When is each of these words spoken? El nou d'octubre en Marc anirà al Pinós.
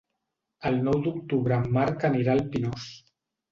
El 0.69 0.79
nou 0.87 0.97
d'octubre 1.09 1.61
en 1.65 1.69
Marc 1.77 2.09
anirà 2.11 2.37
al 2.39 2.45
Pinós. 2.57 2.91